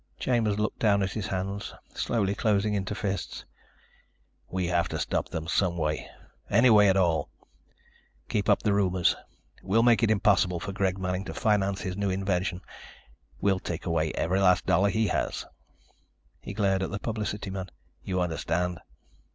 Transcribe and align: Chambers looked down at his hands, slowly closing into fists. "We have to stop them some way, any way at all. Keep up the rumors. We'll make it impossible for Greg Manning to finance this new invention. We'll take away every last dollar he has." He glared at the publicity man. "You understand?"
Chambers 0.19 0.57
looked 0.57 0.79
down 0.79 1.03
at 1.03 1.11
his 1.11 1.27
hands, 1.27 1.75
slowly 1.93 2.33
closing 2.33 2.73
into 2.73 2.95
fists. 2.95 3.45
"We 4.49 4.65
have 4.65 4.87
to 4.89 4.97
stop 4.97 5.29
them 5.29 5.47
some 5.47 5.77
way, 5.77 6.09
any 6.49 6.71
way 6.71 6.89
at 6.89 6.97
all. 6.97 7.29
Keep 8.27 8.49
up 8.49 8.63
the 8.63 8.73
rumors. 8.73 9.15
We'll 9.61 9.83
make 9.83 10.01
it 10.01 10.09
impossible 10.09 10.59
for 10.59 10.71
Greg 10.71 10.97
Manning 10.97 11.25
to 11.25 11.35
finance 11.35 11.83
this 11.83 11.95
new 11.95 12.09
invention. 12.09 12.61
We'll 13.41 13.59
take 13.59 13.85
away 13.85 14.11
every 14.13 14.39
last 14.39 14.65
dollar 14.65 14.89
he 14.89 15.05
has." 15.09 15.45
He 16.39 16.55
glared 16.55 16.81
at 16.81 16.89
the 16.89 16.97
publicity 16.97 17.51
man. 17.51 17.69
"You 18.01 18.21
understand?" 18.21 18.79